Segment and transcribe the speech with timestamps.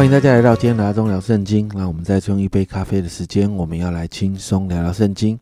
[0.00, 1.70] 欢迎大家来到今天聊中聊圣经。
[1.74, 5.38] 那我们再用一杯咖啡的时间，我们要来轻松聊聊圣经。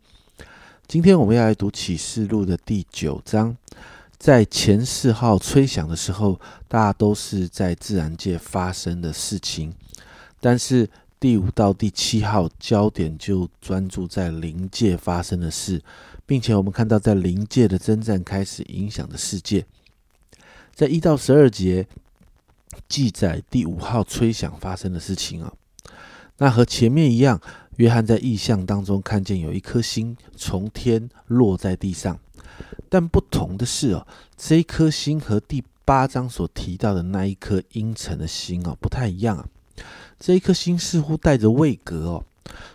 [0.88, 3.57] 今天我们要来读启示录的第九章。
[4.18, 9.72] 在前四号吹响的时候，大都是在自然界发生的事情，
[10.40, 15.81] 但是第五到第七号焦点就专注在灵界发生的事，
[16.26, 19.64] 并且我们看到在灵界的征战开始影响的世界。
[20.75, 21.86] 在一到十二节
[22.88, 25.52] 记载第五号吹响发生的事情啊，
[26.38, 27.40] 那和前面一样，
[27.76, 32.19] 约翰在异象当中看见有一颗星从天落在地上。
[32.88, 39.47] 但不同的是哦，这一颗星和第八章所提到的那一颗阴沉的星哦不太一样啊。
[40.19, 42.25] 这一颗星似乎带着位格哦，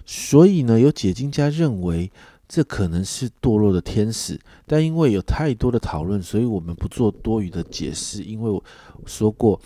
[0.06, 2.12] 所以呢，有解经家认为
[2.48, 4.40] 这可能是堕落的天使。
[4.68, 8.24] 但因为有太多的讨论，所以我们不做多余的解释。
[8.24, 8.64] 因为我
[9.06, 9.60] 说过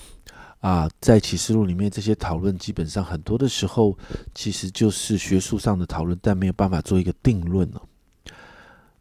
[0.59, 3.97] 啊，在启示录里面这些讨论基本上很多的时候
[4.33, 7.81] 其实就是学术上的讨论，但没有办法做一个定论哦。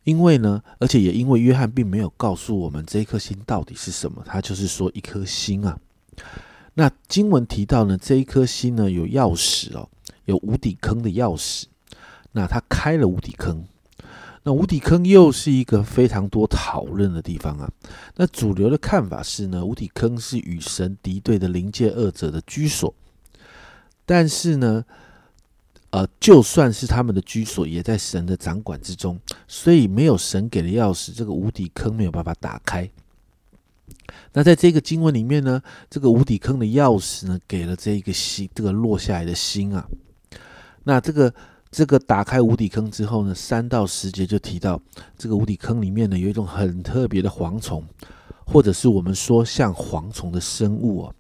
[0.05, 5.79] 因为呢，而且也因为约翰并没有告诉我们这一颗星到底是什么，他就是说一颗星啊。
[6.75, 9.89] 那经文提到呢，这一颗星呢有钥匙哦，
[10.27, 11.65] 有无底坑的钥匙。
[12.33, 13.67] 那他开了无底坑，
[14.47, 17.69] 那无底坑又是一个非常多讨论的地方啊。
[18.15, 22.95] 那主流的看法是呢，无底坑是与神敌对的灵界恶者的居所，
[24.07, 24.85] 但是呢。
[25.91, 32.91] 呃，就算是他们的居所，也在神的掌管之中，所以没有神给的钥匙，这个无底坑没有办法打开。
[34.35, 39.89] 那在这个经文里面呢，这个无底坑的钥匙呢，给了这一个心，这个落下来的心啊。
[40.85, 41.33] 那这个
[41.77, 44.81] 这个打开无底坑之后呢，三到十节就提到，
[45.19, 47.85] 这个无底坑里面呢，有一种很特别的蝗虫。
[48.47, 51.15] 或者是我们说像蝗虫的生物哦，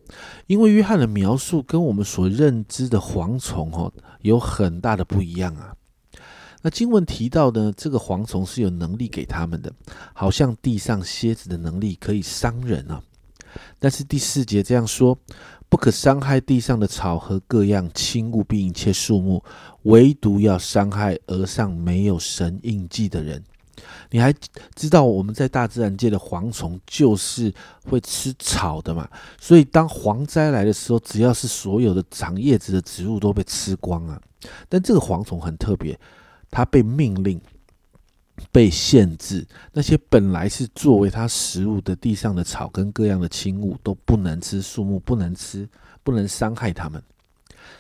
[0.47, 5.75] 因为约翰的描述跟我们所认知的蝗虫哦有很大的不一样啊。
[6.62, 9.71] 那经文提到的这个蝗虫是有能力给他们的，
[10.15, 13.03] 好像地上蝎子的能力可以伤人啊。
[13.78, 15.19] 但是第四节这样说，
[15.69, 19.43] 不可伤害地上的草和各样轻物并一切树木，
[19.82, 23.43] 唯独要伤害额上没有神印记的人。
[24.10, 24.32] 你还
[24.75, 27.53] 知道我们在大自然界的蝗虫就是
[27.84, 29.06] 会吃草的嘛？
[29.38, 34.19] 所以当蝗灾来的时候，只要是所有的长叶子的植物都被吃光啊。
[34.69, 35.98] 但这个蝗虫很特别，
[36.50, 37.38] 它被命令、
[38.53, 45.69] 被限制，那些本来是作为它食物的地上的草跟各样的青物都不能吃，树木不能吃，
[46.03, 47.03] 不能伤害它们，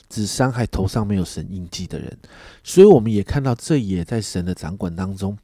[0.08, 2.16] 只伤害头上没有神印记的人。
[2.64, 5.36] 所以我们也看到，这也在神的掌管当中。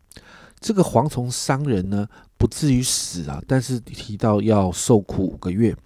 [0.61, 2.09] 这个蝗虫伤人呢，
[2.39, 5.77] 不至于死啊，但是提到要受苦五个月，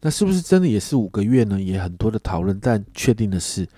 [0.00, 1.60] 那是不是真的也是五个月呢？
[1.60, 3.68] 也很多的讨论，但确定的是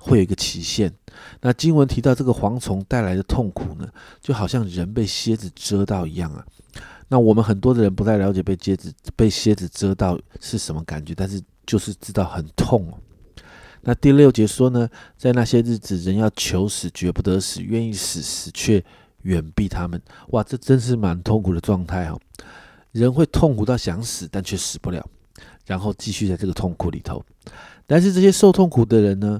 [0.00, 0.92] 会有一个期限。
[1.40, 3.88] 那经文提到这个蝗虫带来的痛苦呢，
[4.20, 6.44] 就好像人被蝎子蛰到一样啊。
[7.08, 12.98] 那我们很多的人不太了解被蝎子被蝎子蛰到是什么感觉，但是就是知道很痛哦。
[13.82, 18.82] 那第六节说呢，在那些日子，人要求死，绝不得死；愿意死，死却。
[19.24, 22.18] 远避他们，哇，这真是蛮痛苦的状态哈。
[22.92, 25.06] 人会痛苦到想死，但却死不了，
[25.66, 27.22] 然后继续在这个痛苦里头。
[27.86, 29.38] 但是这些受痛苦的人呢，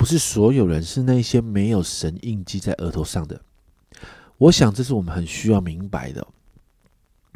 [0.00, 3.38] 不是所有人，是那些没有神印记在额头上的。
[4.38, 6.26] 我想这是我们很需要明白的。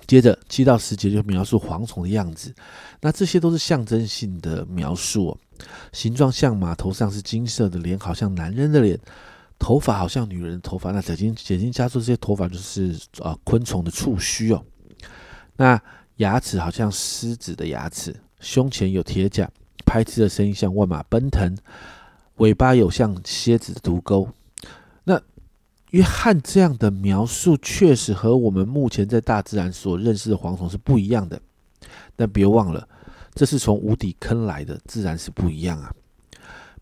[0.06, 2.54] 接着七到十节就描述蝗虫的样子，
[3.02, 5.38] 那这些都是象征性的描述哦，
[5.92, 8.98] 形状像马，头上是金色的，脸好像男人的脸。
[9.58, 14.64] 头发好像女人的头发，那解经解经家说这些头发就是啊昆虫的触须哦。
[15.56, 15.78] 那
[16.16, 19.46] 牙齿好像狮子的牙齿，胸前有铁甲，
[19.84, 21.54] 拍翅的声音像万马奔腾，
[22.36, 24.28] 尾巴有像蝎子的毒钩。
[25.04, 25.20] 那
[25.90, 31.40] 约翰这样的描述确实和我们目前在大自然所认识的蝗虫是不一样的，
[32.16, 32.88] 但别忘了，
[33.34, 35.92] 这是从无底坑来的，自然是不一样啊。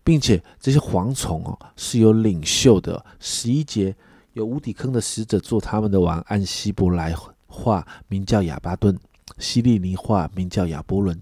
[0.03, 3.05] 并且这些蝗虫哦是有领袖的。
[3.19, 3.95] 十一节
[4.33, 7.15] 有无底坑的使者做他们的王，按希伯来
[7.47, 8.97] 话名叫亚巴顿，
[9.37, 11.17] 希利尼话名叫亚波伦。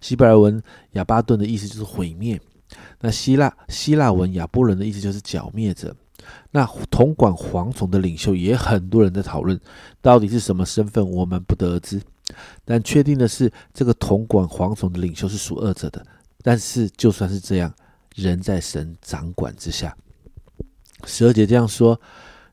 [0.00, 0.62] 希伯来文
[0.92, 2.38] 亚巴顿的意思就是毁灭，
[3.00, 5.94] 那希腊希腊文亚波伦的意思就是剿灭者。
[6.50, 9.58] 那统管蝗虫的领袖也很多人在讨论，
[10.00, 12.00] 到底是什么身份，我们不得而知。
[12.64, 16.04] 但确定的是，这个统管蝗虫的领袖是属恶者的。
[16.42, 17.72] 但是就算是这样。
[18.16, 19.94] 人在神掌管之下。
[21.04, 22.00] 十二节这样说：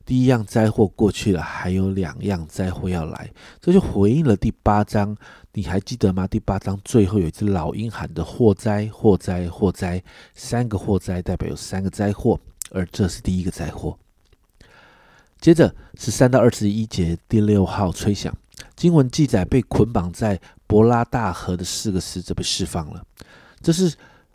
[0.05, 5.15] 第一样灾祸过去了，还有两样灾祸要来，这就回应了第八章。
[5.53, 6.27] 你还记得吗？
[6.27, 10.03] 第八章最后有一只老鹰喊的“祸灾，祸灾，祸灾”，
[10.35, 12.39] 三个祸灾代表有三个灾祸，
[12.71, 13.97] 而这是第一个灾祸。
[15.39, 18.35] 接着十三到二十一节，第六号吹响。
[18.75, 23.05] 经文记载，被捆绑在伯拉大河的四个使者被释放了。
[23.61, 23.93] 这是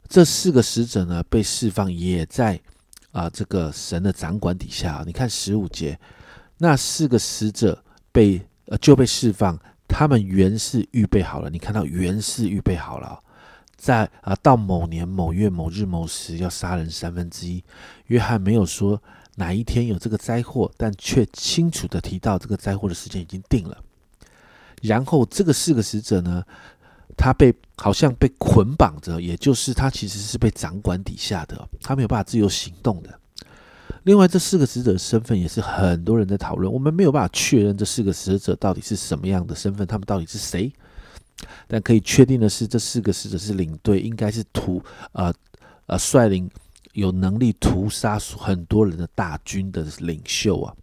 [0.09, 2.59] 这四个使者呢，被释放也在。
[3.13, 5.99] 啊，这个神的掌管底下，你看十五节，
[6.59, 7.83] 那四个使者
[8.13, 9.59] 被呃就被释放，
[9.89, 11.49] 他们原是预备好了。
[11.51, 13.19] 你看到原是预备好了，
[13.77, 17.65] 在啊到某年某月某日某时要杀人三分之一。
[18.07, 19.03] 约翰没有说
[19.37, 23.79] 哪一天有这个灾祸，但却清楚的提到这个灾祸的时间已经定了。
[24.83, 26.45] 然后这个四个使者呢？
[27.19, 33.19] 他被好像被捆绑着，也就是他其实是被掌管底下的，他没有办法自由行动的。
[34.05, 40.73] 另外，这四个使者身份也是很多人在讨论，我们没有办法确认这四个使者到底是什么样的身份，他们到底是谁。
[41.67, 44.83] 但可以确定的是，这四个使者是领队，应该是屠
[45.13, 45.35] 呃
[45.87, 46.49] 呃率领
[46.93, 50.75] 有能力屠杀很多人的大军的领袖啊。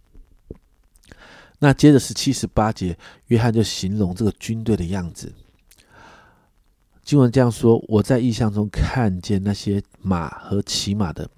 [1.58, 2.96] 那接着是七十八节，
[3.26, 5.32] 约翰就形容这个军队的样子。
[7.06, 11.30] 经文这样说：“我在意象中看见那些马和骑马的，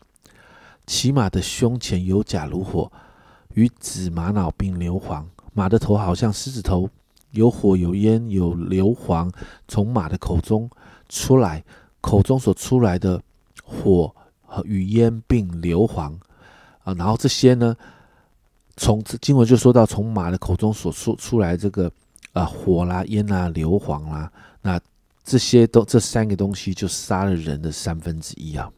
[0.87, 2.91] 骑马的胸前有甲如火，
[3.53, 5.23] 与紫玛瑙并硫磺。
[5.53, 6.89] 马的头好像狮子头，
[7.33, 9.31] 有火有烟有硫磺
[9.69, 10.71] 从马的口中
[11.11, 11.63] 出来，
[12.01, 13.21] 口中所出来的
[13.63, 14.11] 火
[14.47, 16.15] 和与烟并硫磺
[16.83, 16.95] 啊。
[16.95, 17.77] 然后这些呢，
[18.79, 21.93] 从经文就说到从马的口中所出出来这个
[22.33, 24.33] 啊火啦烟啦硫磺啦，
[24.63, 24.81] 那。”
[25.29, 28.73] 这些都这三个东西就杀了人的三分之一啊，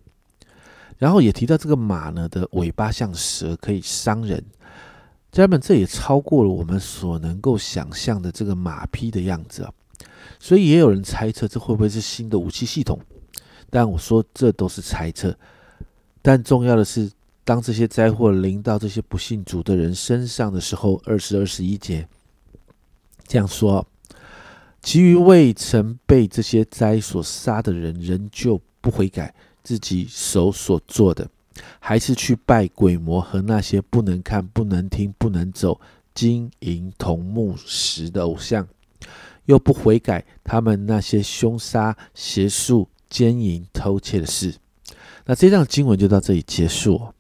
[0.99, 4.45] 然后也提到这个马呢的尾巴像蛇，可以伤人。
[5.31, 9.73] 家人们，这也超过了我们所能够想象的这个马匹的样子啊，
[10.41, 12.99] 所以也有人猜测这会不会是新的武器系统？
[13.71, 15.33] 但我说这都是猜测。
[16.21, 17.09] 但重要的是，
[17.45, 22.09] 当这些灾祸临到这些不信主的人身上的时候，二十二十一节
[23.29, 23.87] 这样说。
[24.83, 31.29] 其余未曾被这些灾所杀的人，仍旧不悔改自己手所做的，
[31.79, 35.79] 还是去拜鬼魔和那些不能看、不能听、不能走
[36.15, 38.67] 金银铜木石的偶像，
[39.45, 44.55] 又不悔改他们那些凶杀、邪术、奸淫、偷窃的事。
[45.27, 47.13] 那这段经文就到这里结束。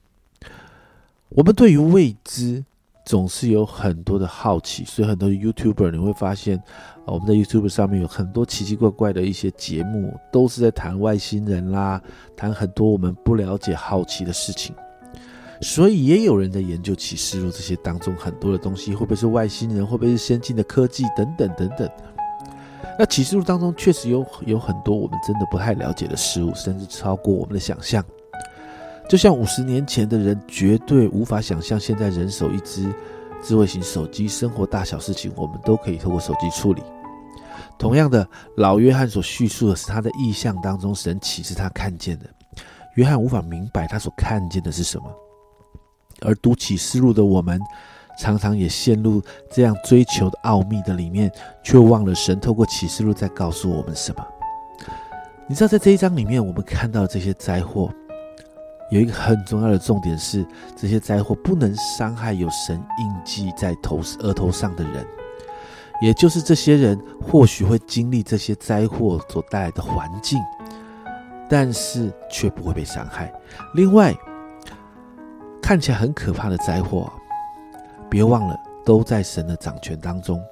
[1.28, 2.64] 我们对于未知。
[3.04, 6.62] 总是有很多的好奇，所以很多 YouTuber 你会发现，
[7.06, 12.00] 我们在 YouTube 上面有很多奇奇怪怪的一些节目，都是在谈外星人啦，
[12.36, 14.74] 谈很多我们不了解、好奇的事情。
[15.62, 21.90] 所以也有人在研究启示录这些当中很多的东西，会不会是外星人，会不会是先进的科技等等等等。
[22.98, 28.04] 那启示录当中确实有有很多我们真的不太了解的事物，甚至超过我们的想象。
[29.10, 32.94] 就像五十年前的人绝对无法想象，现在人手一只
[33.42, 36.80] 智慧型手机，生活大小事情我们都可以透过手机处理。
[37.76, 38.24] 同样的，
[38.56, 42.26] 老约翰所叙述的是他的意象当中神启示他看见的，
[42.94, 45.12] 约翰无法明白他所看见的是什么。
[46.20, 47.60] 而读启示录的我们，
[48.16, 51.28] 常常也陷入这样追求的奥秘的里面，
[51.64, 54.24] 却忘了神透过启示录在告诉我们什么。
[55.48, 57.92] 你知道，在这一章里面，我们看到这些灾祸。
[58.90, 60.44] 有一个很重要的重点是，
[60.76, 65.06] 这些灾祸不能伤害有神印记在头额头上的人，
[66.02, 70.40] 也就是这些人或许会经历这些灾祸所带来的环境，
[71.48, 73.32] 但是却不会被伤害。
[73.74, 74.12] 另外，
[75.62, 77.12] 看起来很可怕的灾祸，
[78.10, 80.42] 别忘了都在神的掌权当中。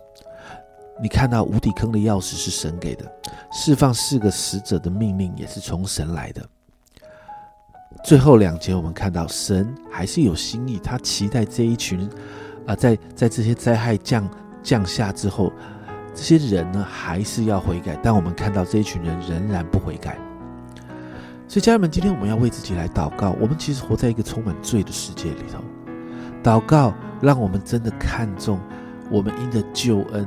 [1.02, 3.04] 你看到无底坑的钥匙是神给的，
[3.52, 6.44] 释放四个使者的命令也是从神来的。
[8.08, 12.08] 最后两节，我们看到神还是有心意，他期待这一群
[12.66, 14.26] 啊，在在这些灾害降
[14.62, 15.52] 降下之后，
[16.14, 18.00] 这些人呢还是要悔改。
[18.02, 20.16] 但我们看到这一群人仍然不悔改。
[21.46, 23.36] 所以，家人们，今天我们要为自己来祷告。
[23.38, 25.62] 我们其实活在一个充满罪的世界里头，
[26.42, 28.58] 祷告让我们真的看重
[29.10, 30.26] 我们因着救恩，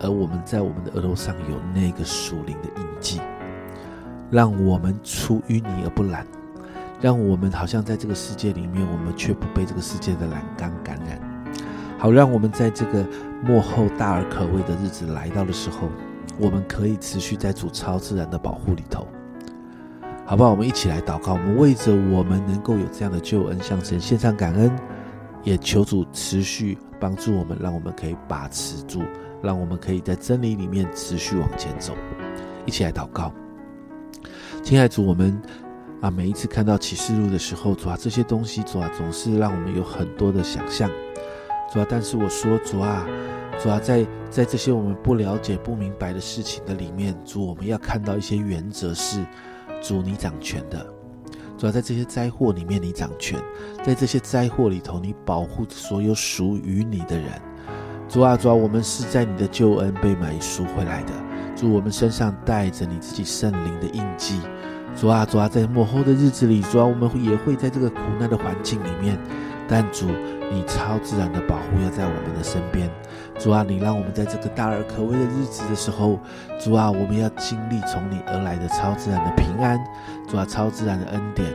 [0.00, 3.22] 而我们在我们的额头上有那个属灵的印记，
[4.30, 6.26] 让我们出淤泥而不染。
[7.02, 11.20] 让我们好像在这个世界里面，我们却不被这个世界的栏杆感染。
[11.98, 13.04] 好，让我们在这个
[13.42, 15.88] 幕后大而可畏的日子来到的时候，
[16.38, 19.06] 我们可以持续在主超自然的保护里头，
[20.24, 20.50] 好不好？
[20.50, 24.70] 我们一起来祷告，我们为着我们能够有这样的救恩向神献上感恩，
[25.42, 29.02] 也求主持续帮助我们，让我们可以把持住，
[29.42, 31.94] 让我们可以在真理里面持续往前走。
[32.64, 33.32] 一起来祷告，
[34.62, 35.40] 亲爱的主，我们
[36.02, 40.90] 啊，每一次看到启示录的时候，主啊，这些东西主啊，总是让我们有很多的想象，
[41.72, 43.06] 主啊，但是我说主啊，
[43.62, 49.24] 主啊，在在这些我们不了解、不明白的事情的里面，主，我们要看到一些原则是
[49.80, 50.84] 主你掌权的。
[51.56, 53.38] 主要在这些灾祸里面，你掌权；
[53.84, 57.40] 在这些灾祸里头，你保护所有属于你的人。
[58.08, 61.12] 主啊，主啊，我们是在你的救恩被买赎回来的。
[61.62, 64.40] 主，我们身上带着你自己圣灵的印记。
[64.96, 69.16] 主啊，主啊，在幕后的日子里，主啊，我们也会在这个苦难的环境里面，
[69.68, 70.08] 但主，
[70.50, 72.90] 你超自然的保护要在我们的身边。
[73.38, 76.18] 主啊，你让我们在这个大而可畏的日子的时候，
[76.58, 79.78] 主啊，我们要经历从你而来的超自然的平安。
[80.28, 81.48] 主啊，超自然的恩典，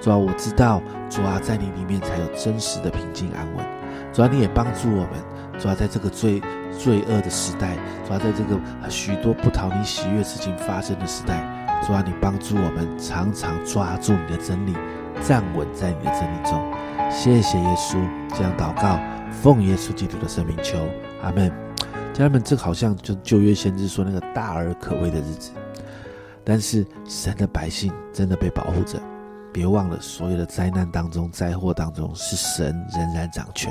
[0.00, 3.66] 主啊，我知道，主啊，在你里面才有真实的平静安稳。
[4.10, 5.10] 主啊，你也帮助我们，
[5.58, 6.40] 主啊，在这个最
[6.82, 8.58] 罪恶的时代，主啊，在这个
[8.88, 11.38] 许多不讨你喜悦事情发生的时代，
[11.86, 14.74] 主啊，你帮助我们常常抓住你的真理，
[15.20, 16.58] 站稳在你的真理中。
[17.10, 17.98] 谢谢耶稣，
[18.34, 18.98] 这样祷告，
[19.30, 20.78] 奉耶稣基督的圣名求，
[21.22, 21.52] 阿门。
[22.14, 25.50] 家人们，这好像就旧约先知说那个大而可畏的日子。
[26.42, 28.98] 但是神的百姓真的被保护着，
[29.52, 33.70] 别忘了，所有的灾难当中、灾祸当中，是神仍然掌权。